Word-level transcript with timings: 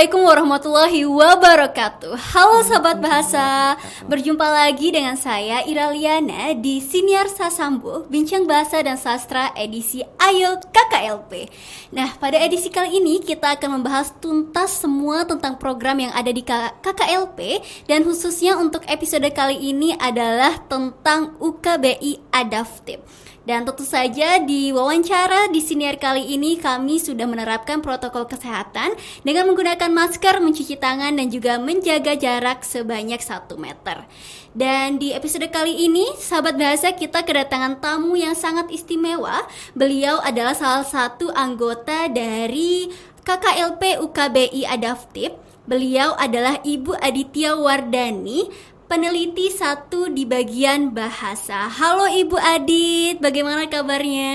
Assalamualaikum 0.00 0.32
warahmatullahi 0.32 1.00
wabarakatuh. 1.04 2.16
Halo 2.32 2.64
sahabat 2.64 3.04
bahasa 3.04 3.76
Berjumpa 4.08 4.48
lagi 4.48 4.88
dengan 4.88 5.12
saya 5.12 5.60
Iraliana 5.68 6.56
di 6.56 6.80
Siniar 6.80 7.28
Sasambu 7.28 8.08
Bincang 8.08 8.48
Bahasa 8.48 8.80
dan 8.80 8.96
Sastra 8.96 9.52
edisi 9.52 10.00
Ayo 10.16 10.56
KKLP 10.56 11.52
Nah 11.92 12.16
pada 12.16 12.40
edisi 12.40 12.72
kali 12.72 12.96
ini 12.96 13.20
kita 13.20 13.60
akan 13.60 13.76
membahas 13.76 14.16
tuntas 14.16 14.80
semua 14.80 15.28
tentang 15.28 15.60
program 15.60 16.00
yang 16.00 16.16
ada 16.16 16.32
di 16.32 16.40
KKLP 16.48 17.60
Dan 17.84 18.00
khususnya 18.08 18.56
untuk 18.56 18.88
episode 18.88 19.28
kali 19.36 19.60
ini 19.60 19.92
adalah 20.00 20.64
tentang 20.64 21.36
UKBI 21.44 22.32
Adaptif 22.32 23.04
dan 23.48 23.64
tentu 23.64 23.88
saja 23.88 24.36
di 24.36 24.68
wawancara 24.68 25.48
di 25.48 25.64
siniar 25.64 25.96
kali 25.96 26.36
ini 26.36 26.60
kami 26.60 27.00
sudah 27.00 27.24
menerapkan 27.24 27.80
protokol 27.80 28.28
kesehatan 28.28 28.92
dengan 29.24 29.48
menggunakan 29.48 29.88
masker, 29.88 30.44
mencuci 30.44 30.76
tangan 30.76 31.16
dan 31.16 31.32
juga 31.32 31.56
menjaga 31.56 32.20
jarak 32.20 32.60
sebanyak 32.60 33.18
1 33.18 33.56
meter. 33.56 34.04
Dan 34.50 34.98
di 34.98 35.14
episode 35.14 35.46
kali 35.48 35.86
ini, 35.86 36.10
sahabat 36.18 36.58
bahasa 36.58 36.90
kita 36.92 37.22
kedatangan 37.22 37.78
tamu 37.78 38.18
yang 38.18 38.34
sangat 38.34 38.68
istimewa. 38.68 39.46
Beliau 39.72 40.18
adalah 40.20 40.52
salah 40.58 40.84
satu 40.84 41.30
anggota 41.32 42.10
dari 42.10 42.90
KKLP 43.22 44.02
UKBI 44.02 44.66
Adaptif. 44.66 45.32
Beliau 45.70 46.18
adalah 46.18 46.58
Ibu 46.66 46.98
Aditya 46.98 47.54
Wardani, 47.54 48.50
peneliti 48.90 49.54
satu 49.54 50.10
di 50.10 50.26
bagian 50.26 50.90
bahasa. 50.90 51.70
Halo 51.70 52.10
Ibu 52.10 52.34
Adit, 52.34 53.22
bagaimana 53.22 53.70
kabarnya? 53.70 54.34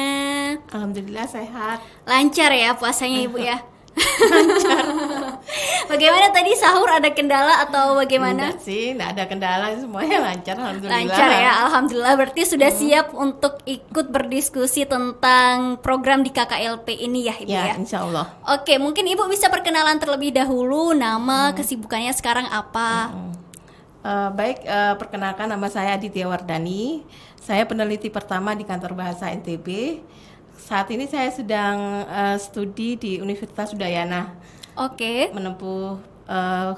Alhamdulillah 0.72 1.28
sehat. 1.28 1.84
Lancar 2.08 2.56
ya 2.56 2.72
puasanya 2.80 3.20
Ibu 3.28 3.36
ya? 3.36 3.60
Lancar. 4.32 4.84
bagaimana 5.92 6.32
tadi 6.32 6.56
sahur 6.56 6.88
ada 6.88 7.12
kendala 7.12 7.68
atau 7.68 8.00
bagaimana? 8.00 8.56
Enggak 8.56 8.64
sih, 8.64 8.96
enggak 8.96 9.10
ada 9.20 9.24
kendala, 9.28 9.66
semuanya 9.76 10.24
lancar 10.24 10.56
alhamdulillah. 10.56 11.04
Lancar 11.04 11.30
ya, 11.36 11.52
alhamdulillah. 11.68 12.14
Berarti 12.16 12.42
sudah 12.48 12.72
hmm. 12.72 12.80
siap 12.80 13.08
untuk 13.12 13.60
ikut 13.68 14.08
berdiskusi 14.08 14.88
tentang 14.88 15.84
program 15.84 16.24
di 16.24 16.32
KKLP 16.32 16.96
ini 17.04 17.28
ya 17.28 17.36
Ibu 17.36 17.52
ya? 17.52 17.64
Ya, 17.72 17.76
insya 17.76 18.08
Allah. 18.08 18.40
Oke, 18.56 18.80
mungkin 18.80 19.04
Ibu 19.04 19.28
bisa 19.28 19.52
perkenalan 19.52 20.00
terlebih 20.00 20.32
dahulu 20.32 20.96
nama, 20.96 21.52
hmm. 21.52 21.60
kesibukannya 21.60 22.16
sekarang 22.16 22.48
apa? 22.48 23.12
Hmm 23.12 23.25
Uh, 24.06 24.30
baik, 24.38 24.62
uh, 24.70 24.94
perkenalkan 25.02 25.50
nama 25.50 25.66
saya 25.66 25.98
Aditya 25.98 26.30
Wardani. 26.30 27.02
Saya 27.42 27.66
peneliti 27.66 28.14
pertama 28.14 28.54
di 28.54 28.62
kantor 28.62 28.94
bahasa 28.94 29.34
NTB. 29.34 29.98
Saat 30.62 30.94
ini 30.94 31.10
saya 31.10 31.34
sedang 31.34 32.06
uh, 32.06 32.38
studi 32.38 33.02
di 33.02 33.18
Universitas 33.18 33.74
Udayana. 33.74 34.30
Oke. 34.78 34.94
Okay. 34.94 35.20
Menempuh 35.34 35.98
uh, 36.30 36.78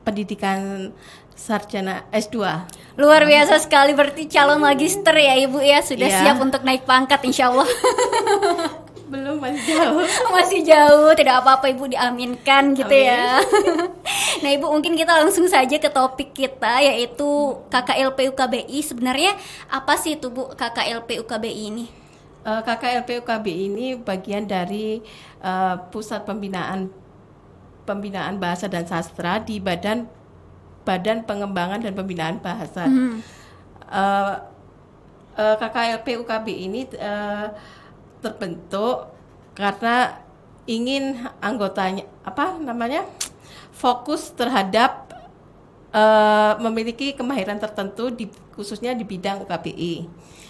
pendidikan 0.00 0.88
sarjana 1.36 2.08
S2. 2.08 2.40
Luar 2.96 3.28
biasa 3.28 3.60
sekali 3.60 3.92
berarti 3.92 4.24
calon 4.24 4.64
magister 4.64 5.12
ya 5.12 5.36
Ibu 5.44 5.60
ya 5.60 5.84
sudah 5.84 6.08
yeah. 6.08 6.20
siap 6.24 6.40
untuk 6.40 6.64
naik 6.64 6.88
pangkat 6.88 7.20
insya 7.28 7.52
Allah. 7.52 7.68
Belum 9.12 9.42
masih 9.42 9.74
jauh. 9.74 10.06
masih 10.38 10.60
jauh, 10.62 11.10
tidak 11.18 11.42
apa-apa 11.42 11.68
Ibu 11.68 11.90
diaminkan 11.90 12.72
gitu 12.78 12.94
Amin. 12.94 13.10
ya. 13.12 13.42
nah, 14.42 14.50
Ibu 14.54 14.66
mungkin 14.70 14.94
kita 14.94 15.12
langsung 15.18 15.46
saja 15.50 15.76
ke 15.76 15.90
topik 15.90 16.30
kita 16.30 16.80
yaitu 16.80 17.58
KKLP 17.68 18.30
UKBI. 18.30 18.78
Sebenarnya 18.82 19.34
apa 19.66 19.98
sih 19.98 20.14
itu 20.14 20.30
Bu 20.30 20.50
KKLP 20.54 21.22
UKBI 21.26 21.62
ini? 21.74 21.86
Uh, 22.40 22.58
eh, 22.58 22.60
KKLP 22.64 23.20
UKBI 23.20 23.62
ini 23.68 23.86
bagian 23.98 24.48
dari 24.48 25.04
uh, 25.44 25.76
pusat 25.92 26.24
pembinaan 26.24 26.88
pembinaan 27.84 28.38
bahasa 28.38 28.70
dan 28.70 28.86
sastra 28.86 29.42
di 29.42 29.58
Badan 29.58 30.06
Badan 30.86 31.28
Pengembangan 31.28 31.84
dan 31.84 31.92
Pembinaan 31.92 32.40
Bahasa. 32.40 32.88
Hmm. 32.88 33.20
Uh, 33.90 34.34
uh, 35.36 35.54
KKLP 35.60 36.22
UKBI 36.24 36.54
ini 36.70 36.80
uh, 36.96 37.52
terbentuk 38.24 39.12
karena 39.52 40.24
ingin 40.64 41.26
anggotanya 41.42 42.06
apa 42.22 42.56
namanya 42.60 43.04
fokus 43.80 44.28
terhadap 44.36 45.08
uh, 45.96 46.60
memiliki 46.60 47.16
kemahiran 47.16 47.56
tertentu 47.56 48.12
di 48.12 48.28
khususnya 48.52 48.92
di 48.92 49.08
bidang 49.08 49.48
UKBI. 49.48 49.94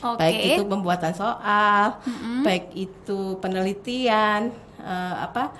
Okay. 0.00 0.16
Baik 0.18 0.38
itu 0.56 0.62
pembuatan 0.66 1.12
soal, 1.14 2.00
mm 2.02 2.10
-hmm. 2.10 2.40
baik 2.42 2.66
itu 2.74 3.36
penelitian, 3.38 4.50
uh, 4.80 5.28
apa 5.28 5.54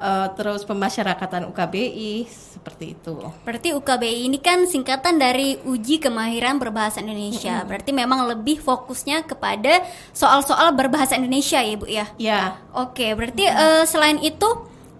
uh, 0.00 0.28
terus 0.34 0.64
pemasyarakatan 0.64 1.46
UKBI 1.52 2.26
seperti 2.28 2.96
itu. 2.96 3.16
Berarti 3.44 3.76
UKBI 3.76 4.26
ini 4.26 4.38
kan 4.40 4.64
singkatan 4.64 5.20
dari 5.20 5.60
uji 5.62 6.00
kemahiran 6.00 6.56
berbahasa 6.56 7.04
Indonesia. 7.04 7.62
Hmm. 7.62 7.68
Berarti 7.68 7.90
memang 7.92 8.24
lebih 8.24 8.58
fokusnya 8.64 9.28
kepada 9.28 9.84
soal-soal 10.16 10.72
berbahasa 10.72 11.20
Indonesia 11.20 11.60
ya, 11.60 11.74
Bu 11.76 11.86
ya. 11.86 12.06
Ya. 12.16 12.42
Oke, 12.72 13.12
berarti 13.12 13.44
hmm. 13.46 13.54
uh, 13.54 13.84
selain 13.84 14.18
itu 14.24 14.48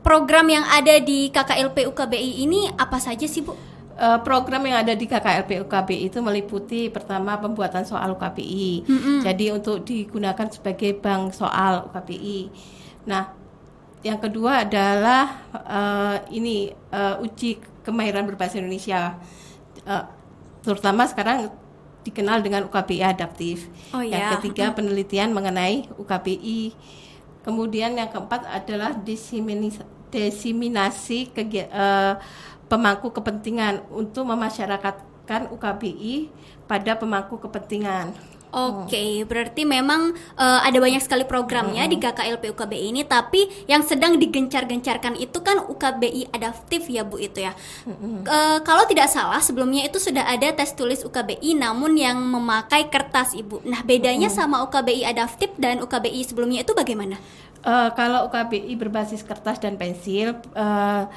program 0.04 0.46
yang 0.52 0.62
ada 0.68 1.00
di 1.00 1.32
KKLP 1.32 1.88
UKBI 1.88 2.44
ini 2.44 2.68
apa 2.76 3.00
saja 3.00 3.24
sih, 3.24 3.40
Bu? 3.40 3.56
Uh, 3.94 4.18
program 4.26 4.60
yang 4.66 4.84
ada 4.84 4.92
di 4.92 5.06
KKLP 5.06 5.64
UKBI 5.64 6.10
itu 6.12 6.18
meliputi 6.20 6.90
pertama 6.92 7.40
pembuatan 7.40 7.88
soal 7.88 8.12
UKBI. 8.12 8.84
-hmm. 8.84 9.18
Jadi 9.24 9.54
untuk 9.54 9.86
digunakan 9.86 10.50
sebagai 10.52 10.98
bank 10.98 11.32
soal 11.32 11.88
UKBI. 11.88 12.52
Nah, 13.08 13.32
yang 14.04 14.20
kedua 14.20 14.68
adalah 14.68 15.48
uh, 15.56 16.16
ini 16.28 16.68
uh, 16.92 17.22
uji 17.24 17.56
kemahiran 17.80 18.28
berbahasa 18.28 18.60
Indonesia, 18.60 19.16
uh, 19.88 20.04
terutama 20.60 21.08
sekarang 21.08 21.48
dikenal 22.04 22.44
dengan 22.44 22.68
UKBI 22.68 23.00
adaptif. 23.00 23.72
Oh, 23.96 24.04
yang 24.04 24.28
ya. 24.28 24.30
ketiga 24.36 24.76
penelitian 24.76 25.32
mengenai 25.32 25.88
UKBI. 25.96 26.76
Kemudian 27.44 27.96
yang 27.96 28.08
keempat 28.08 28.44
adalah 28.48 28.96
desiminasi 30.14 31.34
uh, 31.74 32.14
pemangku 32.70 33.10
kepentingan 33.10 33.82
untuk 33.90 34.22
memasyarakatkan 34.30 35.50
UKBI 35.50 36.30
pada 36.70 36.94
pemangku 36.94 37.42
kepentingan. 37.42 38.14
Oke, 38.54 38.94
okay, 38.94 39.12
berarti 39.26 39.66
memang 39.66 40.14
uh, 40.38 40.60
ada 40.62 40.78
banyak 40.78 41.02
sekali 41.02 41.26
programnya 41.26 41.82
hmm. 41.84 41.90
di 41.90 41.96
KKLP 41.98 42.54
UKBI 42.54 42.86
ini, 42.94 43.02
tapi 43.02 43.50
yang 43.66 43.82
sedang 43.82 44.14
digencar-gencarkan 44.14 45.18
itu 45.18 45.42
kan 45.42 45.58
UKBI 45.66 46.30
adaptif 46.30 46.86
ya 46.86 47.02
Bu 47.02 47.18
itu 47.18 47.42
ya. 47.42 47.50
Hmm. 47.82 48.22
Uh, 48.22 48.62
kalau 48.62 48.86
tidak 48.86 49.10
salah 49.10 49.42
sebelumnya 49.42 49.90
itu 49.90 49.98
sudah 49.98 50.22
ada 50.22 50.54
tes 50.54 50.70
tulis 50.70 51.02
UKBI, 51.02 51.58
namun 51.58 51.98
yang 51.98 52.14
memakai 52.14 52.86
kertas 52.86 53.34
Ibu. 53.34 53.66
Nah 53.66 53.82
bedanya 53.82 54.30
hmm. 54.30 54.38
sama 54.38 54.62
UKBI 54.70 55.02
adaptif 55.02 55.50
dan 55.58 55.82
UKBI 55.82 56.22
sebelumnya 56.22 56.62
itu 56.62 56.78
bagaimana? 56.78 57.18
Uh, 57.64 57.90
kalau 57.98 58.28
UKBI 58.30 58.76
berbasis 58.78 59.26
kertas 59.26 59.58
dan 59.58 59.80
pensil, 59.80 60.36
uh, 60.54 61.08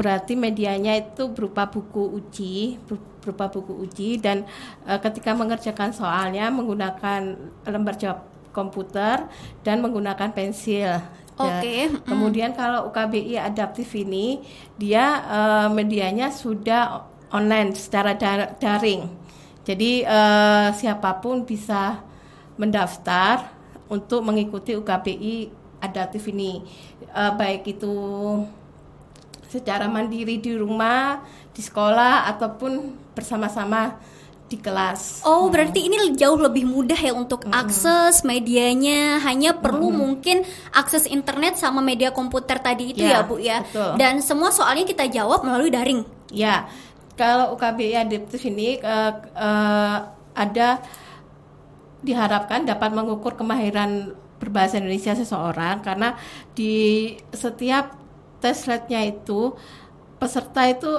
berarti 0.00 0.32
medianya 0.32 0.96
itu 0.96 1.28
berupa 1.28 1.68
buku 1.68 2.16
uji 2.16 2.80
berupa 3.20 3.52
buku 3.52 3.84
uji 3.84 4.16
dan 4.16 4.48
uh, 4.88 4.96
ketika 4.96 5.36
mengerjakan 5.36 5.92
soalnya 5.92 6.48
menggunakan 6.48 7.36
lembar 7.68 8.00
jawab 8.00 8.24
komputer 8.50 9.28
dan 9.60 9.84
menggunakan 9.84 10.32
pensil. 10.32 11.04
Oke. 11.36 11.60
Okay. 11.60 11.80
Ya. 11.92 12.00
Kemudian 12.08 12.50
kalau 12.56 12.88
UKBI 12.88 13.36
adaptif 13.36 13.92
ini 13.92 14.40
dia 14.80 15.20
uh, 15.28 15.68
medianya 15.68 16.32
sudah 16.32 17.04
online 17.28 17.76
secara 17.76 18.16
daring. 18.56 19.04
Jadi 19.68 20.02
uh, 20.02 20.72
siapa 20.74 21.20
pun 21.20 21.44
bisa 21.44 22.00
mendaftar 22.56 23.52
untuk 23.92 24.24
mengikuti 24.24 24.74
UKBI 24.74 25.52
adaptif 25.80 26.28
ini, 26.32 26.64
uh, 27.12 27.32
baik 27.36 27.78
itu 27.78 27.94
secara 29.50 29.90
mandiri 29.90 30.38
di 30.38 30.54
rumah, 30.54 31.18
di 31.50 31.58
sekolah 31.58 32.30
ataupun 32.30 32.94
bersama-sama 33.12 33.98
di 34.50 34.58
kelas. 34.58 35.22
Oh, 35.22 35.46
hmm. 35.46 35.50
berarti 35.54 35.80
ini 35.86 35.96
jauh 36.18 36.38
lebih 36.38 36.66
mudah 36.66 36.98
ya 36.98 37.14
untuk 37.14 37.46
hmm. 37.46 37.54
akses 37.54 38.26
medianya. 38.26 39.22
Hanya 39.22 39.58
perlu 39.58 39.94
hmm. 39.94 39.98
mungkin 39.98 40.36
akses 40.74 41.06
internet 41.06 41.58
sama 41.58 41.78
media 41.78 42.10
komputer 42.10 42.58
tadi 42.58 42.90
itu 42.94 43.06
ya, 43.06 43.22
ya 43.22 43.26
Bu 43.26 43.38
ya. 43.38 43.62
Betul. 43.62 43.94
Dan 43.98 44.18
semua 44.22 44.50
soalnya 44.50 44.86
kita 44.86 45.06
jawab 45.06 45.46
melalui 45.46 45.70
daring. 45.70 46.02
Ya. 46.34 46.66
Kalau 47.14 47.54
UKBI 47.54 47.94
adaptif 47.94 48.42
ini 48.48 48.80
uh, 48.82 49.12
uh, 49.38 49.98
ada 50.34 50.82
diharapkan 52.00 52.64
dapat 52.64 52.90
mengukur 52.96 53.36
kemahiran 53.36 54.16
berbahasa 54.40 54.80
Indonesia 54.80 55.12
seseorang 55.12 55.84
karena 55.84 56.16
di 56.56 57.12
setiap 57.28 57.99
tes 58.40 58.66
nya 58.88 59.00
itu 59.04 59.54
peserta 60.16 60.64
itu 60.68 60.90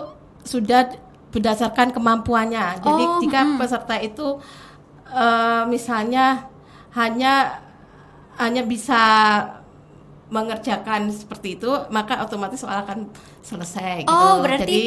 sudah 0.45 0.93
berdasarkan 1.29 1.93
kemampuannya. 1.93 2.81
Jadi 2.81 3.03
oh, 3.05 3.19
jika 3.21 3.41
hmm. 3.45 3.57
peserta 3.57 3.95
itu 3.97 4.41
uh, 5.09 5.63
misalnya 5.65 6.49
hanya 6.93 7.61
hanya 8.39 8.63
bisa 8.65 9.01
mengerjakan 10.31 11.11
seperti 11.11 11.59
itu 11.59 11.67
maka 11.91 12.23
otomatis 12.23 12.63
soal 12.63 12.87
akan 12.87 13.11
selesai 13.43 14.07
gitu. 14.07 14.11
Oh, 14.11 14.39
berarti- 14.39 14.63
Jadi 14.63 14.83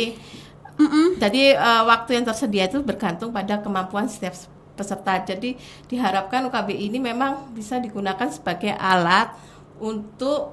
Mm-mm. 0.75 1.23
jadi 1.23 1.55
eh, 1.55 1.83
waktu 1.87 2.19
yang 2.19 2.27
tersedia 2.27 2.67
itu 2.67 2.83
bergantung 2.83 3.31
pada 3.31 3.63
kemampuan 3.63 4.11
setiap 4.11 4.35
peserta. 4.75 5.23
Jadi 5.23 5.55
diharapkan 5.87 6.51
UKBI 6.51 6.91
ini 6.91 6.99
memang 6.99 7.55
bisa 7.55 7.79
digunakan 7.79 8.27
sebagai 8.27 8.75
alat 8.75 9.31
untuk 9.79 10.51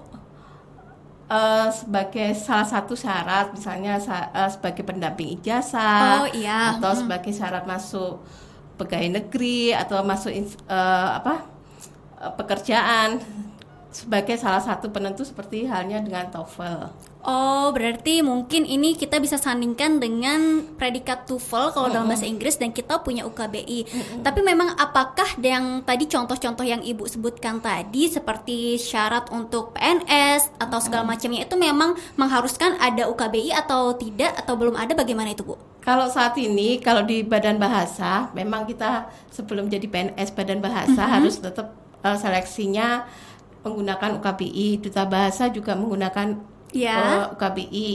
eh, 1.32 1.68
sebagai 1.72 2.36
salah 2.36 2.66
satu 2.66 2.92
syarat, 2.94 3.50
misalnya 3.50 3.96
sa- 3.98 4.28
eh, 4.30 4.50
sebagai 4.50 4.84
pendamping 4.84 5.32
ijazah 5.34 6.20
Oh, 6.20 6.28
iya. 6.30 6.76
atau 6.76 6.92
sebagai 6.94 7.32
syarat 7.32 7.64
masuk 7.64 8.20
pegawai 8.76 9.08
negeri 9.14 9.72
atau 9.72 10.04
masuk 10.04 10.36
eh, 10.36 10.48
apa 11.14 11.48
pekerjaan 12.36 13.18
sebagai 13.92 14.40
salah 14.40 14.64
satu 14.64 14.88
penentu 14.88 15.28
seperti 15.28 15.68
halnya 15.68 16.00
dengan 16.00 16.32
TOEFL. 16.32 17.12
Oh, 17.22 17.70
berarti 17.70 18.26
mungkin 18.26 18.66
ini 18.66 18.98
kita 18.98 19.22
bisa 19.22 19.38
sandingkan 19.38 20.02
dengan 20.02 20.66
predikat 20.74 21.30
TOEFL 21.30 21.78
kalau 21.78 21.88
dalam 21.94 22.10
bahasa 22.10 22.26
Inggris 22.26 22.58
dan 22.58 22.74
kita 22.74 22.98
punya 23.06 23.30
UKBI. 23.30 23.86
Tapi 24.26 24.40
memang 24.42 24.74
apakah 24.74 25.38
yang 25.38 25.86
tadi 25.86 26.10
contoh-contoh 26.10 26.66
yang 26.66 26.82
Ibu 26.82 27.06
sebutkan 27.06 27.62
tadi 27.62 28.10
seperti 28.10 28.82
syarat 28.82 29.30
untuk 29.30 29.78
PNS 29.78 30.58
atau 30.58 30.82
segala 30.82 31.06
macamnya 31.06 31.46
itu 31.46 31.54
memang 31.54 31.94
mengharuskan 32.18 32.82
ada 32.82 33.06
UKBI 33.06 33.54
atau 33.54 33.94
tidak 33.94 34.34
atau 34.42 34.58
belum 34.58 34.74
ada 34.74 34.98
bagaimana 34.98 35.38
itu, 35.38 35.46
Bu? 35.46 35.62
Kalau 35.86 36.10
saat 36.10 36.34
ini, 36.42 36.82
kalau 36.82 37.06
di 37.06 37.22
Badan 37.22 37.62
Bahasa, 37.62 38.34
memang 38.34 38.66
kita 38.66 39.10
sebelum 39.30 39.70
jadi 39.70 39.86
PNS 39.86 40.34
Badan 40.34 40.58
Bahasa 40.58 41.06
harus 41.06 41.38
tetap 41.38 41.78
eh, 42.02 42.18
seleksinya 42.18 43.06
menggunakan 43.66 44.18
UKBI. 44.22 44.82
Duta 44.82 45.04
Bahasa 45.06 45.50
juga 45.50 45.74
menggunakan 45.78 46.50
Ya. 46.72 47.28
eh, 47.28 47.36
UKBI. 47.36 47.90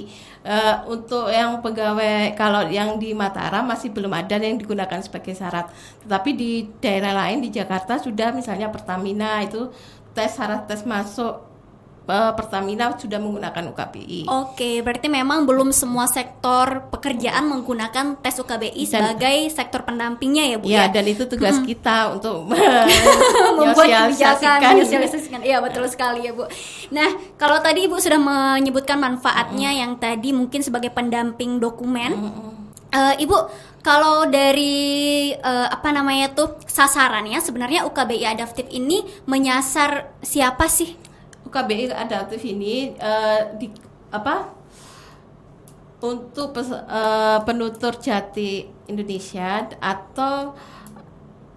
Eh, 0.45 0.75
untuk 0.85 1.33
yang 1.33 1.65
pegawai, 1.65 2.37
kalau 2.37 2.69
yang 2.69 3.01
di 3.01 3.17
Mataram 3.17 3.65
masih 3.65 3.89
belum 3.89 4.13
ada 4.13 4.37
yang 4.37 4.61
digunakan 4.61 5.01
sebagai 5.01 5.33
syarat. 5.33 5.73
Tetapi 6.05 6.31
di 6.37 6.51
daerah 6.77 7.17
lain 7.17 7.41
di 7.41 7.49
Jakarta 7.49 7.97
sudah, 7.97 8.37
misalnya 8.37 8.69
Pertamina 8.69 9.41
itu 9.41 9.73
tes 10.13 10.29
syarat 10.37 10.69
tes 10.69 10.85
masuk 10.85 11.41
Pertamina 12.07 12.95
sudah 12.95 13.19
menggunakan 13.19 13.67
UKBI. 13.67 14.31
Oke, 14.31 14.79
berarti 14.79 15.11
memang 15.11 15.43
belum 15.43 15.75
semua 15.75 16.07
sektor 16.07 16.87
pekerjaan 16.89 17.51
menggunakan 17.51 18.23
tes 18.23 18.39
UKBI 18.39 18.79
Dan- 18.79 18.87
sebagai 18.87 19.51
sektor 19.51 19.83
pendampingnya 19.83 20.47
ya, 20.47 20.57
Bu 20.57 20.67
Ya, 20.67 20.87
ya? 20.87 20.95
dan 20.95 21.05
itu 21.05 21.27
tugas 21.27 21.59
kita 21.61 22.15
untuk 22.15 22.47
membuat 23.59 24.07
kebijakan, 24.07 24.59
menyosialisasikan. 24.73 25.43
Iya 25.43 25.59
betul 25.59 25.83
sekali 25.87 26.25
ya 26.25 26.33
bu. 26.33 26.47
Nah 26.91 27.11
kalau 27.35 27.59
tadi 27.59 27.85
ibu 27.85 27.99
sudah 27.99 28.17
menyebutkan 28.17 28.97
manfaatnya 28.97 29.75
yang 29.75 29.99
tadi 29.99 30.31
mungkin 30.31 30.63
sebagai 30.63 30.91
pendamping 30.91 31.59
dokumen, 31.59 32.15
Eh, 32.87 33.15
ibu 33.19 33.35
kalau 33.83 34.25
dari 34.25 35.29
eh, 35.31 35.69
apa 35.69 35.91
namanya 35.91 36.31
tuh 36.33 36.55
sasarannya 36.65 37.43
sebenarnya 37.43 37.83
UKBI 37.85 38.25
adaptif 38.25 38.65
ini 38.71 39.03
menyasar 39.27 40.15
siapa 40.23 40.71
sih? 40.71 40.95
UKBI 41.47 41.95
adaptif 41.95 42.43
ini 42.43 42.93
eh, 42.99 43.41
di 43.57 43.71
apa 44.11 44.51
untuk 46.03 46.53
pes- 46.53 46.85
eh, 46.87 47.39
penutur 47.47 47.97
jati 47.97 48.69
Indonesia 48.91 49.67
atau 49.81 50.55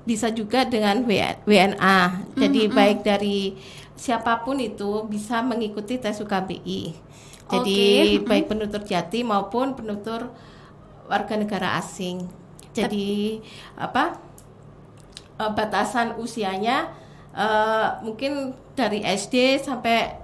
bisa 0.07 0.31
juga 0.33 0.65
dengan 0.65 1.05
WNA. 1.05 1.99
Jadi 2.33 2.61
baik 2.71 3.05
dari 3.05 3.53
siapa 3.93 4.41
pun 4.41 4.57
itu 4.57 5.05
bisa 5.05 5.43
mengikuti 5.43 5.99
tes 6.01 6.17
UKBI. 6.23 6.95
Jadi 7.49 7.81
Oke, 8.21 8.25
baik 8.29 8.45
penutur 8.49 8.81
jati 8.85 9.25
maupun 9.25 9.73
penutur 9.77 10.29
warga 11.09 11.35
negara 11.37 11.77
asing. 11.77 12.25
Jadi 12.73 13.41
apa 13.75 14.17
eh, 15.41 15.51
batasan 15.51 16.17
usianya 16.17 16.89
eh, 17.35 17.87
mungkin 18.05 18.53
dari 18.73 19.03
SD 19.03 19.59
sampai 19.61 20.17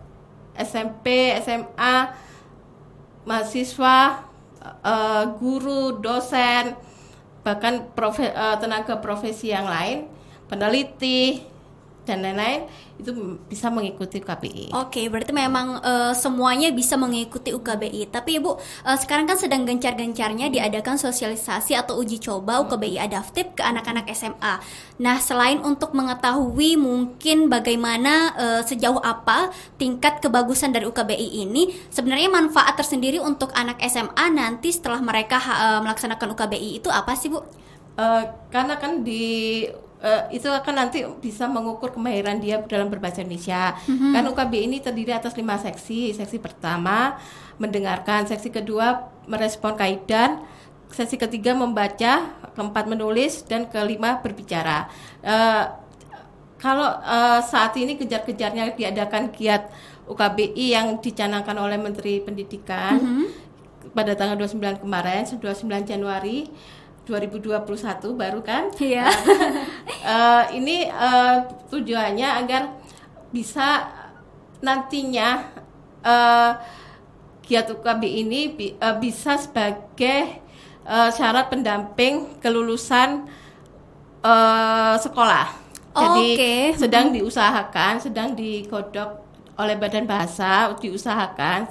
SMP, 0.55 1.35
SMA, 1.43 1.95
mahasiswa, 3.27 4.23
eh, 4.85 5.23
guru, 5.37 5.99
dosen, 5.99 6.75
bahkan 7.43 7.89
profe- 7.93 8.33
eh, 8.33 8.55
tenaga 8.61 8.97
profesi 9.01 9.51
yang 9.51 9.67
lain, 9.67 10.07
peneliti 10.49 11.43
dan 12.05 12.21
lain-lain 12.21 12.69
itu 12.95 13.11
bisa 13.51 13.67
mengikuti 13.67 14.23
KPI. 14.23 14.71
Oke, 14.71 15.11
berarti 15.11 15.35
memang 15.35 15.83
eh, 15.83 16.13
semuanya 16.15 16.71
bisa 16.71 16.95
mengikuti 16.95 17.51
UKBI. 17.51 18.07
Tapi 18.07 18.39
Ibu, 18.39 18.55
eh, 18.87 18.97
sekarang 18.97 19.27
kan 19.27 19.35
sedang 19.35 19.67
gencar-gencarnya 19.67 20.47
diadakan 20.47 20.95
sosialisasi 20.95 21.75
atau 21.75 21.99
uji 21.99 22.23
coba 22.23 22.63
UKBI 22.63 22.95
adaptif 23.01 23.51
ke 23.51 23.61
anak-anak 23.65 24.07
SMA. 24.15 24.63
Nah, 25.03 25.17
selain 25.19 25.59
untuk 25.59 25.91
mengetahui 25.91 26.79
mungkin 26.79 27.51
bagaimana 27.51 28.31
eh, 28.39 28.61
sejauh 28.63 29.03
apa 29.03 29.51
tingkat 29.75 30.23
kebagusan 30.23 30.71
dari 30.71 30.87
UKBI 30.87 31.43
ini, 31.43 31.75
sebenarnya 31.91 32.31
manfaat 32.31 32.79
tersendiri 32.79 33.19
untuk 33.19 33.51
anak 33.51 33.81
SMA 33.83 34.31
nanti 34.31 34.71
setelah 34.71 35.03
mereka 35.03 35.35
eh, 35.41 35.79
melaksanakan 35.83 36.31
UKBI 36.31 36.79
itu 36.79 36.87
apa 36.87 37.11
sih, 37.19 37.27
Bu? 37.27 37.43
Eh, 37.95 38.23
karena 38.51 38.75
kan 38.75 39.07
di 39.07 39.63
eh, 40.01 40.35
itu 40.35 40.47
akan 40.47 40.73
nanti 40.75 41.03
bisa 41.21 41.47
mengukur 41.47 41.93
kemahiran 41.95 42.39
dia 42.39 42.59
dalam 42.65 42.91
berbahasa 42.91 43.23
Indonesia. 43.23 43.75
Kan 43.85 44.23
UKB 44.27 44.53
ini 44.67 44.77
terdiri 44.83 45.15
atas 45.15 45.35
lima 45.35 45.55
seksi. 45.55 46.11
Seksi 46.15 46.37
pertama 46.39 47.19
mendengarkan, 47.61 48.27
seksi 48.27 48.51
kedua 48.51 49.07
merespon 49.25 49.79
kaidan, 49.79 50.43
seksi 50.91 51.15
ketiga 51.15 51.55
membaca, 51.55 52.31
keempat 52.53 52.85
menulis, 52.87 53.43
dan 53.47 53.67
kelima 53.67 54.19
berbicara. 54.19 54.91
Eh, 55.23 55.63
kalau 56.59 56.87
eh, 56.87 57.39
saat 57.43 57.75
ini 57.77 57.99
kejar-kejarnya 57.99 58.75
diadakan 58.75 59.31
giat 59.31 59.67
UKBI 60.05 60.77
yang 60.77 61.01
dicanangkan 61.01 61.57
oleh 61.57 61.81
Menteri 61.81 62.21
Pendidikan 62.21 63.25
pada 63.95 64.13
tanggal 64.13 64.37
29 64.37 64.85
kemarin, 64.85 65.25
29 65.25 65.65
Januari 65.87 66.45
2021 67.05 67.61
baru 68.13 68.41
kan? 68.41 68.73
Iya. 68.81 69.05
Eh, 70.05 70.43
ini 70.61 70.85
eh, 70.85 71.37
tujuannya 71.69 72.29
agar 72.45 72.77
bisa 73.29 73.89
nantinya 74.61 75.49
eh, 76.01 76.51
giat 77.41 77.69
UKB 77.69 78.03
ini 78.05 78.41
bi- 78.49 78.77
eh, 78.77 78.95
bisa 78.97 79.33
sebagai 79.37 80.41
eh, 80.85 81.09
syarat 81.09 81.49
pendamping 81.49 82.37
kelulusan 82.37 83.25
eh, 84.21 84.95
sekolah. 84.97 85.65
Jadi 85.95 86.27
Oke. 86.35 86.55
sedang 86.75 87.09
diusahakan, 87.09 88.03
sedang 88.03 88.35
digodok 88.35 89.23
oleh 89.55 89.79
Badan 89.79 90.03
Bahasa 90.03 90.69
diusahakan 90.75 91.65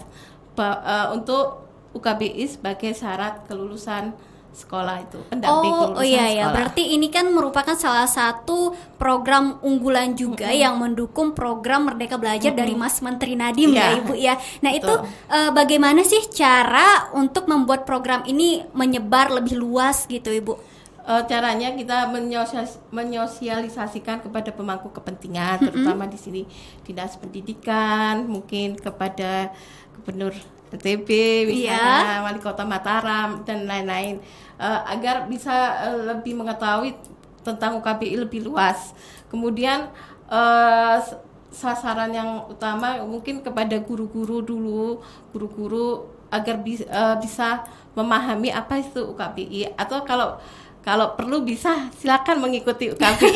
ba- 0.56 0.80
eh, 0.82 1.06
untuk 1.14 1.62
UKBI 1.94 2.50
sebagai 2.50 2.90
syarat 2.90 3.46
kelulusan 3.46 4.10
sekolah 4.54 5.02
itu 5.02 5.18
pendamping 5.26 5.72
Oh, 5.74 5.98
oh 5.98 6.06
iya 6.06 6.30
ya, 6.30 6.44
berarti 6.48 6.94
ini 6.94 7.10
kan 7.10 7.26
merupakan 7.26 7.74
salah 7.74 8.06
satu 8.06 8.70
program 8.94 9.58
unggulan 9.60 10.14
juga 10.14 10.46
yang 10.48 10.78
mendukung 10.78 11.34
program 11.34 11.90
Merdeka 11.90 12.14
Belajar 12.14 12.54
dari 12.54 12.72
Mas 12.72 13.02
Menteri 13.02 13.34
Nadiem 13.34 13.68
ya 13.68 13.82
Iya, 13.84 13.98
Ibu 13.98 14.14
ya. 14.14 14.34
Nah, 14.60 14.70
itu 14.70 14.94
eh, 15.28 15.50
bagaimana 15.50 16.00
sih 16.00 16.22
cara 16.30 17.10
untuk 17.12 17.44
membuat 17.44 17.82
program 17.82 18.22
ini 18.24 18.62
menyebar 18.70 19.28
lebih 19.28 19.58
luas 19.58 20.06
gitu 20.06 20.30
Ibu? 20.30 20.54
Eh, 21.02 21.22
caranya 21.26 21.68
kita 21.70 22.08
menyosialis- 22.08 22.80
menyosialisasikan 22.88 24.22
kepada 24.22 24.48
pemangku 24.50 24.88
kepentingan, 24.88 25.60
terutama 25.60 26.06
di 26.06 26.16
sini 26.16 26.42
dinas 26.80 27.18
pendidikan, 27.18 28.24
mungkin 28.24 28.72
kepada 28.74 29.52
gubernur 29.94 30.32
NTB, 30.70 31.08
misalnya 31.46 32.22
wali 32.22 32.38
kota 32.38 32.62
Mataram 32.62 33.42
dan 33.42 33.64
lain-lain, 33.64 34.18
Eh, 34.54 34.80
agar 34.86 35.26
bisa 35.26 35.50
eh, 35.82 36.14
lebih 36.14 36.38
mengetahui 36.38 36.94
tentang 37.42 37.74
UKBI 37.74 38.14
lebih 38.16 38.46
luas. 38.46 38.94
Kemudian 39.26 39.90
s- 40.96 41.18
sasaran 41.50 42.10
yang 42.10 42.46
utama 42.46 42.94
mungkin 43.02 43.42
kepada 43.42 43.74
guru-guru 43.78 44.40
dulu, 44.40 45.02
guru-guru 45.30 46.06
agar 46.30 46.62
bis- 46.62 46.86
eh, 46.86 47.16
bisa 47.18 47.66
memahami 47.94 48.50
apa 48.50 48.78
itu 48.78 49.02
UKBI 49.04 49.74
atau 49.74 50.02
kalau 50.02 50.38
kalau 50.84 51.16
perlu 51.16 51.40
bisa 51.40 51.88
silakan 51.96 52.38
mengikuti 52.38 52.92
UKBI. 52.92 53.32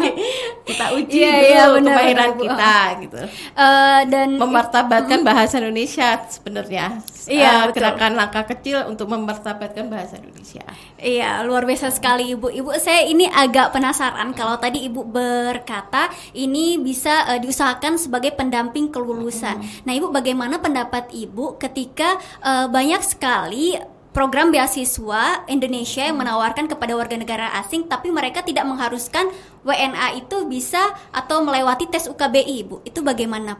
kita 0.68 0.94
uji 0.94 1.18
Iya, 1.18 1.28
dulu 1.28 1.44
iya, 1.44 1.64
benar, 1.68 1.82
kemahiran 1.92 2.24
benar, 2.24 2.38
Bu. 2.38 2.42
kita 2.46 2.74
gitu. 3.02 3.16
Eh, 3.52 4.00
dan 4.08 4.28
Memartabatkan 4.38 5.20
bahasa 5.20 5.54
Indonesia 5.58 6.08
sebenarnya. 6.24 6.86
Iya, 7.24 7.50
Eh, 7.50 7.60
betul. 7.66 7.76
gerakan 7.80 8.12
langkah 8.14 8.44
kecil 8.46 8.84
untuk 8.86 9.08
memartabatkan 9.08 9.88
bahasa 9.88 10.16
Indonesia. 10.16 10.64
Iya, 10.96 11.42
luar 11.42 11.64
biasa 11.64 11.90
sekali 11.90 12.32
Ibu. 12.32 12.48
Ibu, 12.54 12.70
saya 12.78 13.04
ini 13.04 13.26
agak 13.26 13.72
penasaran 13.72 14.32
kalau 14.32 14.56
tadi 14.56 14.84
Ibu 14.84 15.04
berkata 15.04 16.06
ini 16.32 16.78
bisa 16.78 17.28
eh, 17.28 17.40
diusahakan 17.40 17.96
sebagai 17.96 18.32
pendamping 18.32 18.88
kelulusan. 18.88 19.56
Nah, 19.82 19.92
Ibu 19.92 20.08
bagaimana 20.08 20.56
pendapat 20.58 21.10
Ibu 21.10 21.58
ketika 21.58 22.16
eh, 22.40 22.66
banyak 22.66 23.02
sekali 23.02 23.76
program 24.14 24.54
beasiswa 24.54 25.42
Indonesia 25.50 26.06
yang 26.06 26.14
menawarkan 26.16 26.70
kepada 26.70 26.94
warga 26.94 27.18
negara 27.18 27.50
asing 27.58 27.90
tapi 27.90 28.14
mereka 28.14 28.46
tidak 28.46 28.62
mengharuskan 28.62 29.26
WNA 29.66 30.22
itu 30.22 30.46
bisa 30.46 30.94
atau 31.10 31.42
melewati 31.42 31.90
tes 31.90 32.06
UKBI, 32.06 32.62
Ibu. 32.62 32.86
Itu 32.86 33.02
bagaimana? 33.02 33.58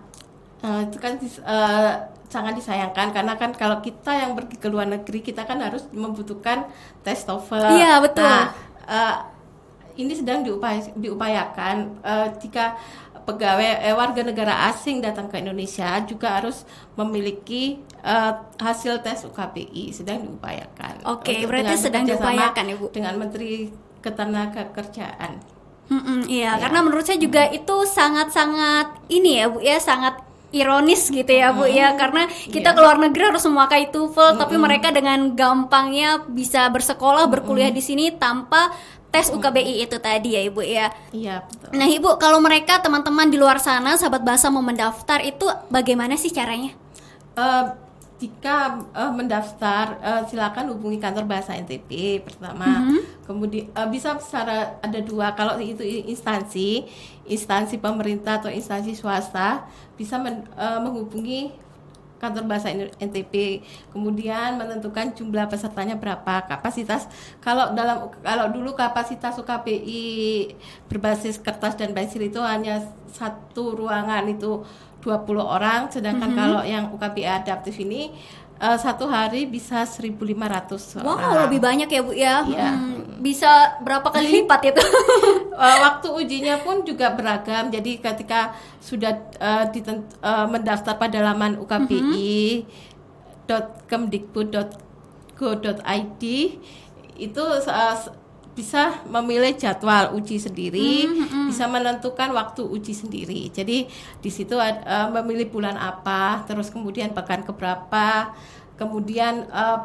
Eh, 0.62 0.80
itu 0.86 0.96
kan 1.02 1.18
eh, 1.18 1.92
sangat 2.30 2.54
disayangkan 2.54 3.10
karena 3.10 3.34
kan 3.34 3.50
kalau 3.52 3.82
kita 3.82 4.14
yang 4.14 4.38
pergi 4.38 4.56
ke 4.56 4.70
luar 4.70 4.86
negeri 4.86 5.26
kita 5.26 5.42
kan 5.42 5.58
harus 5.58 5.90
membutuhkan 5.90 6.70
tes 7.02 7.26
TOEFL. 7.26 7.74
Iya, 7.74 7.98
betul. 7.98 8.22
Nah, 8.24 8.54
eh, 8.86 9.16
ini 9.98 10.14
sedang 10.14 10.46
diupay- 10.46 10.94
diupayakan 10.94 11.98
eh, 11.98 12.28
jika 12.38 12.78
pegawai 13.26 13.82
eh, 13.82 13.94
warga 13.96 14.22
negara 14.22 14.70
asing 14.70 15.02
datang 15.02 15.26
ke 15.26 15.42
Indonesia 15.42 15.98
juga 16.06 16.38
harus 16.38 16.62
memiliki 16.94 17.80
eh, 18.04 18.32
hasil 18.60 19.00
tes 19.00 19.24
UKBI 19.24 19.90
sedang 19.90 20.20
diupayakan. 20.22 21.08
Oke, 21.08 21.40
Untuk 21.40 21.48
berarti 21.50 21.74
sedang 21.80 22.04
diupayakan, 22.04 22.64
Ibu. 22.76 22.92
Dengan 22.92 23.16
Menteri 23.16 23.72
Ketenagakerjaan. 23.98 25.32
Mm-mm, 25.84 26.24
iya, 26.24 26.56
Iya. 26.56 26.60
karena 26.64 26.80
menurut 26.80 27.04
saya 27.04 27.16
juga 27.16 27.44
itu 27.46 27.76
sangat-sangat 27.84 29.04
ini 29.08 29.36
ya 29.36 29.48
Bu 29.48 29.60
ya, 29.60 29.76
sangat 29.76 30.16
ironis 30.48 31.08
gitu 31.08 31.28
ya 31.28 31.52
Bu 31.52 31.64
ya, 31.64 31.92
karena 31.94 32.24
kita 32.28 32.72
Iya. 32.72 32.76
ke 32.76 32.80
luar 32.80 32.96
negeri 32.96 33.22
harus 33.28 33.44
memakai 33.44 33.88
TOEFL, 33.88 34.36
tapi 34.38 34.56
mereka 34.56 34.88
dengan 34.88 35.32
gampangnya 35.32 36.24
bisa 36.24 36.68
bersekolah, 36.68 37.28
berkuliah 37.28 37.68
di 37.68 37.80
sini 37.80 38.12
tanpa 38.12 38.72
tes 39.08 39.28
UKBI 39.28 39.84
itu 39.84 39.96
tadi 39.98 40.34
ya 40.34 40.42
Ibu 40.42 40.60
ya. 40.60 40.88
Iya, 41.12 41.44
betul. 41.44 41.68
Nah 41.76 41.86
Ibu, 41.86 42.16
kalau 42.16 42.40
mereka 42.40 42.80
teman-teman 42.80 43.28
di 43.28 43.36
luar 43.36 43.60
sana, 43.60 43.94
sahabat 43.94 44.24
bahasa 44.24 44.48
mau 44.48 44.60
mendaftar 44.60 45.20
itu 45.20 45.44
bagaimana 45.68 46.16
sih 46.16 46.32
caranya? 46.32 46.72
Eh, 47.34 47.64
jika 48.14 48.56
eh, 48.90 49.10
mendaftar 49.10 49.84
eh, 49.98 50.22
silakan 50.24 50.70
hubungi 50.70 50.96
kantor 50.96 51.24
bahasa 51.24 51.52
NTB 51.54 51.90
pertama. 52.22 52.86
Kemudian 53.24 53.66
eh, 53.68 53.88
bisa 53.88 54.14
secara 54.18 54.78
ada 54.78 55.00
dua. 55.00 55.32
Kalau 55.32 55.58
itu 55.58 55.82
instansi 55.82 56.86
instansi 57.24 57.76
pemerintah 57.78 58.38
atau 58.38 58.48
instansi 58.48 58.92
swasta 58.92 59.64
bisa 59.94 60.16
men- 60.16 60.46
eh, 60.54 60.78
menghubungi 60.78 61.63
kantor 62.24 62.44
bahasa 62.48 62.72
NTB 62.98 63.60
kemudian 63.92 64.56
menentukan 64.56 65.12
jumlah 65.12 65.44
pesertanya 65.52 66.00
berapa 66.00 66.48
kapasitas. 66.48 67.04
Kalau 67.44 67.76
dalam 67.76 68.08
kalau 68.24 68.48
dulu 68.48 68.72
kapasitas 68.72 69.36
UKBI 69.36 70.56
berbasis 70.88 71.36
kertas 71.36 71.76
dan 71.76 71.92
pensil 71.92 72.24
itu 72.24 72.40
hanya 72.40 72.80
satu 73.12 73.76
ruangan 73.76 74.26
itu 74.26 74.64
20 75.04 75.36
orang 75.36 75.92
sedangkan 75.92 76.32
kalau 76.32 76.64
yang 76.64 76.88
UKBI 76.96 77.44
adaptif 77.44 77.76
ini 77.76 78.08
eh, 78.56 78.76
satu 78.76 79.04
hari 79.04 79.46
bisa 79.46 79.82
1.500 79.82 80.98
Wow, 80.98 81.14
orang. 81.14 81.46
lebih 81.46 81.60
banyak 81.60 81.88
ya 81.88 82.00
Bu 82.00 82.12
ya. 82.12 82.34
Iya. 82.44 82.68
Hmm, 82.70 83.18
bisa 83.18 83.50
berapa 83.80 84.08
kali 84.08 84.28
lipat 84.40 84.60
itu? 84.66 84.84
Eh, 85.54 85.76
waktu 85.80 86.10
ujinya 86.10 86.58
pun 86.58 86.82
juga 86.82 87.10
beragam. 87.10 87.70
Jadi 87.70 87.96
ketika 87.98 88.50
sudah 88.80 89.14
eh, 89.32 89.64
diten- 89.70 90.02
eh, 90.18 90.46
mendaftar 90.46 90.98
pada 90.98 91.22
laman 91.22 91.54
ukbi 91.56 92.66
.kemdikbud.go.id 94.84 96.22
itu 97.14 97.42
eh, 97.46 97.62
s- 97.94 98.10
bisa 98.54 99.02
memilih 99.10 99.50
jadwal 99.58 100.14
uji 100.14 100.38
sendiri, 100.38 101.10
bisa 101.50 101.66
menentukan 101.66 102.30
waktu 102.30 102.62
uji 102.62 102.94
sendiri. 102.94 103.50
Jadi 103.50 103.90
di 104.22 104.30
situ 104.30 104.54
eh, 104.62 105.08
memilih 105.10 105.50
bulan 105.50 105.74
apa, 105.74 106.46
terus 106.46 106.70
kemudian 106.70 107.10
pekan 107.10 107.42
keberapa, 107.42 108.30
kemudian 108.78 109.50
eh, 109.50 109.78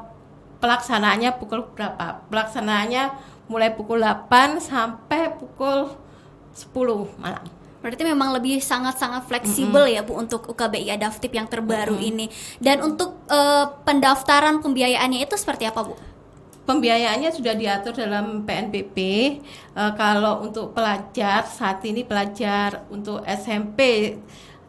pelaksanaannya 0.62 1.34
pukul 1.42 1.66
berapa? 1.74 2.22
Pelaksanaannya 2.30 3.04
mulai 3.50 3.74
pukul 3.74 4.06
8 4.06 4.62
sampai 4.62 5.34
pukul 5.34 5.90
10 6.54 6.70
malam. 7.18 7.46
Berarti 7.80 8.04
memang 8.04 8.36
lebih 8.36 8.60
sangat-sangat 8.60 9.32
fleksibel 9.32 9.88
ya 9.88 10.04
Bu 10.04 10.20
untuk 10.20 10.52
UKBI 10.52 10.92
Adaptif 11.00 11.32
yang 11.32 11.48
terbaru 11.48 11.96
ini. 11.96 12.28
Dan 12.62 12.84
untuk 12.86 13.24
eh, 13.32 13.66
pendaftaran 13.88 14.62
pembiayaannya 14.62 15.26
itu 15.26 15.34
seperti 15.40 15.66
apa 15.66 15.88
Bu? 15.88 16.09
Pembiayaannya 16.70 17.34
sudah 17.34 17.58
diatur 17.58 17.98
dalam 17.98 18.46
PNBP. 18.46 18.98
Eh, 19.74 19.92
kalau 19.98 20.46
untuk 20.46 20.78
pelajar 20.78 21.42
saat 21.50 21.82
ini 21.82 22.06
pelajar 22.06 22.86
untuk 22.94 23.26
SMP, 23.26 24.14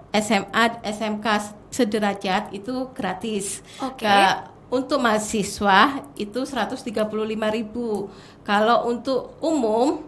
SMA, 0.09 0.81
SMK 0.81 1.27
sederajat 1.69 2.57
itu 2.57 2.89
gratis. 2.97 3.61
Oke. 3.85 4.09
Ke- 4.09 4.49
untuk 4.71 5.03
mahasiswa 5.03 6.01
itu 6.15 6.47
135.000. 6.47 8.09
Kalau 8.47 8.87
untuk 8.89 9.37
umum 9.43 10.01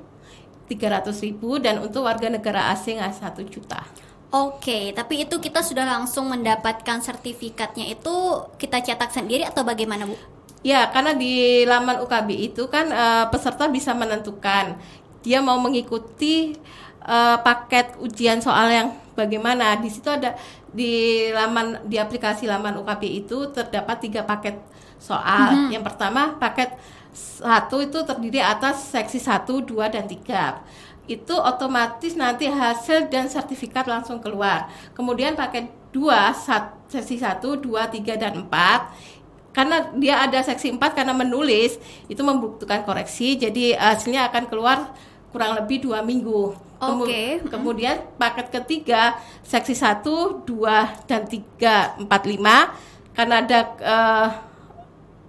300.000 0.71 1.59
dan 1.61 1.83
untuk 1.83 2.07
warga 2.09 2.31
negara 2.33 2.71
asing 2.73 3.03
1 3.03 3.43
juta. 3.45 3.85
Oke, 4.33 4.97
tapi 4.97 5.29
itu 5.29 5.37
kita 5.37 5.61
sudah 5.61 5.85
langsung 5.85 6.33
mendapatkan 6.33 7.05
sertifikatnya 7.05 7.85
itu 7.93 8.15
kita 8.57 8.81
cetak 8.81 9.13
sendiri 9.13 9.45
atau 9.45 9.61
bagaimana 9.61 10.09
Bu? 10.09 10.17
Ya, 10.63 10.87
karena 10.95 11.13
di 11.19 11.67
laman 11.67 11.99
UKB 12.07 12.29
itu 12.55 12.71
kan 12.71 12.87
eh, 12.87 13.25
peserta 13.35 13.67
bisa 13.67 13.91
menentukan 13.99 14.79
dia 15.23 15.39
mau 15.43 15.59
mengikuti 15.59 16.55
eh, 17.03 17.37
paket 17.43 17.99
ujian 17.99 18.39
soal 18.39 18.71
yang 18.71 18.89
bagaimana. 19.19 19.75
Di 19.83 19.91
situ 19.91 20.07
ada 20.11 20.39
di 20.71 21.27
laman 21.35 21.83
di 21.91 21.99
aplikasi 21.99 22.47
laman 22.47 22.79
UKB 22.79 23.03
itu 23.27 23.51
terdapat 23.51 23.97
tiga 24.07 24.23
paket 24.23 24.55
soal. 25.03 25.67
Yang 25.67 25.83
pertama 25.91 26.39
paket 26.39 26.71
satu 27.13 27.83
itu 27.83 27.99
terdiri 28.07 28.41
atas 28.41 28.89
seksi 28.95 29.19
1, 29.21 29.45
2 29.67 29.95
dan 29.95 30.07
3 30.09 30.63
itu 31.11 31.35
otomatis 31.35 32.15
nanti 32.15 32.47
hasil 32.47 33.11
dan 33.11 33.27
sertifikat 33.27 33.85
langsung 33.91 34.23
keluar. 34.23 34.71
Kemudian 34.95 35.35
paket 35.35 35.67
2, 35.93 36.31
sat- 36.33 36.79
seksi 36.89 37.21
1, 37.21 37.59
2, 37.59 37.85
3 37.91 38.15
dan 38.17 38.33
4 38.47 39.12
karena 39.53 39.93
dia 39.95 40.25
ada 40.25 40.41
seksi 40.41 40.73
4 40.75 40.97
karena 40.97 41.13
menulis 41.13 41.77
itu 42.09 42.21
membutuhkan 42.21 42.83
koreksi 42.83 43.37
jadi 43.37 43.77
hasilnya 43.77 44.33
akan 44.33 44.49
keluar 44.49 44.93
kurang 45.33 45.57
lebih 45.57 45.85
dua 45.85 46.01
minggu. 46.05 46.57
Kemu- 46.77 47.07
Oke. 47.07 47.25
Kemudian 47.47 47.95
paket 48.19 48.51
ketiga 48.51 49.15
seksi 49.47 49.73
1, 49.73 50.43
2 50.45 51.07
dan 51.07 51.25
3, 51.25 52.01
4, 52.01 52.09
5 52.27 52.75
karena 53.15 53.35
ada 53.39 53.59
eh, 53.79 54.29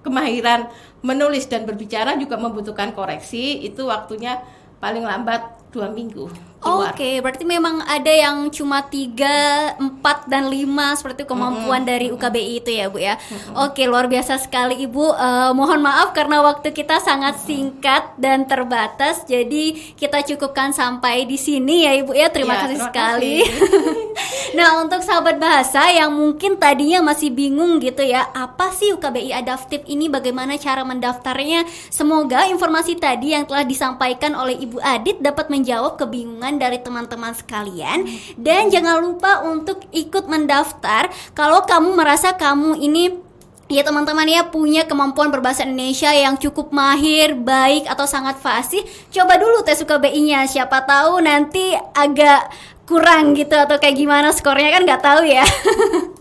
kemahiran 0.03 0.67
menulis 1.03 1.47
dan 1.47 1.63
berbicara 1.63 2.15
juga 2.15 2.35
membutuhkan 2.35 2.91
koreksi 2.91 3.63
itu 3.63 3.87
waktunya 3.87 4.39
paling 4.79 5.03
lambat 5.03 5.47
dua 5.71 5.87
minggu 5.91 6.27
keluar. 6.63 6.95
Oke, 6.95 7.19
berarti 7.19 7.43
memang 7.43 7.83
ada 7.83 8.07
yang 8.07 8.47
cuma 8.47 8.79
3, 8.81 9.75
4 9.77 10.25
dan 10.25 10.47
5 10.47 10.95
seperti 10.95 11.27
kemampuan 11.27 11.83
dari 11.83 12.07
UKBI 12.07 12.63
itu 12.63 12.71
ya, 12.71 12.87
Bu 12.87 12.97
ya. 12.97 13.19
Oke, 13.59 13.83
luar 13.83 14.07
biasa 14.07 14.39
sekali 14.39 14.79
Ibu. 14.81 15.05
Eh, 15.11 15.51
mohon 15.51 15.83
maaf 15.83 16.15
karena 16.15 16.39
waktu 16.39 16.71
kita 16.71 16.97
sangat 16.97 17.43
singkat 17.43 18.15
dan 18.15 18.47
terbatas. 18.47 19.27
Jadi 19.27 19.93
kita 19.93 20.23
cukupkan 20.23 20.71
sampai 20.71 21.27
di 21.27 21.35
sini 21.35 21.83
ya, 21.83 21.91
Ibu 21.99 22.15
ya. 22.15 22.31
Terima 22.31 22.53
Ya, 22.53 22.59
kasih 22.63 22.77
terima 22.77 22.87
sekali. 22.87 23.35
kasih. 23.41 24.53
nah, 24.57 24.69
untuk 24.79 25.01
sahabat 25.01 25.41
bahasa 25.41 25.89
yang 25.89 26.13
mungkin 26.13 26.55
tadinya 26.55 27.01
masih 27.03 27.33
bingung 27.33 27.81
gitu 27.81 28.05
ya, 28.05 28.29
apa 28.31 28.69
sih 28.71 28.93
UKBI 28.93 29.33
Adaptif 29.33 29.81
ini 29.85 30.07
bagaimana 30.07 30.55
cara 30.55 30.85
mendaftarnya? 30.85 31.65
Semoga 31.89 32.45
informasi 32.45 32.95
tadi 32.95 33.33
yang 33.33 33.49
telah 33.49 33.65
disampaikan 33.65 34.37
oleh 34.37 34.53
Ibu 34.55 34.77
Adit 34.79 35.17
dapat 35.19 35.49
menjawab 35.49 35.97
kebingungan 35.97 36.52
dari 36.57 36.81
teman-teman 36.81 37.33
sekalian. 37.37 38.05
Dan 38.35 38.69
jangan 38.73 38.99
lupa 39.01 39.45
untuk 39.45 39.83
ikut 39.93 40.25
mendaftar 40.25 41.09
kalau 41.37 41.63
kamu 41.65 41.93
merasa 41.97 42.33
kamu 42.35 42.79
ini 42.79 43.23
Ya 43.71 43.81
teman-teman 43.81 44.29
ya 44.29 44.43
punya 44.51 44.83
kemampuan 44.83 45.31
berbahasa 45.31 45.63
Indonesia 45.63 46.11
yang 46.11 46.35
cukup 46.37 46.75
mahir, 46.75 47.33
baik 47.33 47.87
atau 47.89 48.03
sangat 48.03 48.37
fasih. 48.37 48.83
Coba 49.07 49.39
dulu 49.39 49.63
tes 49.65 49.81
UKBI-nya, 49.81 50.45
siapa 50.51 50.83
tahu 50.85 51.23
nanti 51.23 51.73
agak 51.95 52.51
kurang 52.83 53.33
gitu 53.33 53.55
atau 53.55 53.79
kayak 53.79 53.95
gimana 53.95 54.35
skornya 54.35 54.69
kan 54.75 54.83
nggak 54.83 55.03
tahu 55.03 55.23
ya 55.23 55.45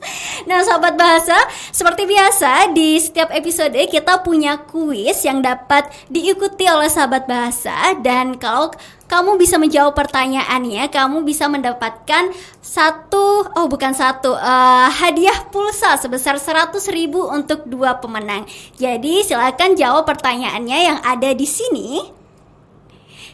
Nah, 0.43 0.59
sahabat 0.67 0.99
bahasa, 0.99 1.39
seperti 1.71 2.03
biasa 2.03 2.75
di 2.75 2.99
setiap 2.99 3.31
episode 3.31 3.79
kita 3.87 4.27
punya 4.27 4.59
kuis 4.67 5.23
yang 5.23 5.39
dapat 5.39 5.87
diikuti 6.11 6.67
oleh 6.67 6.91
sahabat 6.91 7.31
bahasa 7.31 7.95
dan 8.03 8.35
kalau 8.43 8.75
kamu 9.07 9.39
bisa 9.39 9.61
menjawab 9.61 9.93
pertanyaannya, 9.95 10.89
kamu 10.89 11.23
bisa 11.23 11.47
mendapatkan 11.47 12.33
satu, 12.59 13.45
oh 13.55 13.67
bukan 13.69 13.93
satu, 13.93 14.35
uh, 14.35 14.89
hadiah 14.89 15.47
pulsa 15.53 16.01
sebesar 16.01 16.41
100 16.41 16.75
ribu 16.91 17.29
untuk 17.29 17.69
dua 17.69 18.01
pemenang. 18.01 18.49
Jadi 18.81 19.21
silakan 19.23 19.77
jawab 19.77 20.09
pertanyaannya 20.09 20.79
yang 20.81 20.99
ada 21.05 21.31
di 21.37 21.45
sini. 21.45 22.22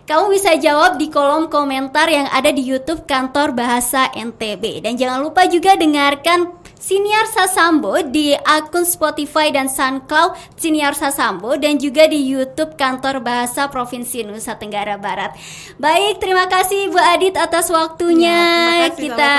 Kamu 0.08 0.32
bisa 0.32 0.56
jawab 0.56 0.96
di 0.96 1.12
kolom 1.12 1.52
komentar 1.52 2.08
yang 2.08 2.32
ada 2.32 2.48
di 2.48 2.64
YouTube 2.64 3.04
Kantor 3.04 3.52
Bahasa 3.52 4.08
NTB. 4.16 4.80
Dan 4.80 4.96
jangan 4.96 5.20
lupa 5.20 5.44
juga 5.44 5.76
dengarkan 5.76 6.48
Siniar 6.80 7.28
Sasambo 7.28 8.00
di 8.00 8.32
akun 8.32 8.88
Spotify 8.88 9.52
dan 9.52 9.68
SoundCloud 9.68 10.56
Siniar 10.56 10.96
Sasambo 10.96 11.60
dan 11.60 11.76
juga 11.76 12.08
di 12.08 12.24
YouTube 12.24 12.80
Kantor 12.80 13.20
Bahasa 13.20 13.68
Provinsi 13.68 14.24
Nusa 14.24 14.56
Tenggara 14.56 14.96
Barat. 14.96 15.36
Baik, 15.76 16.24
terima 16.24 16.48
kasih 16.48 16.88
Bu 16.88 16.96
Adit 16.96 17.36
atas 17.36 17.68
waktunya. 17.68 18.32
Ya, 18.32 18.88
kasih, 18.88 19.12
kita 19.12 19.32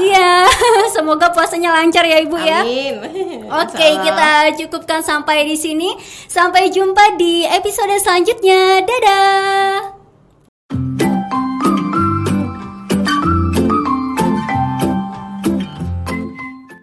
iya, 0.00 0.48
semoga 0.96 1.28
puasanya 1.36 1.76
lancar 1.76 2.08
ya 2.08 2.24
Ibu 2.24 2.36
ya. 2.40 2.64
Amin. 2.64 2.96
Oke, 3.60 3.88
kita 4.08 4.56
cukupkan 4.56 5.04
sampai 5.04 5.44
di 5.44 5.60
sini. 5.60 5.92
Sampai 6.24 6.72
jumpa 6.72 7.20
di 7.20 7.44
episode 7.44 7.92
selanjutnya. 8.00 8.80
Dadah. 8.88 9.97